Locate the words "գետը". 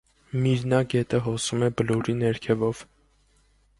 0.93-1.19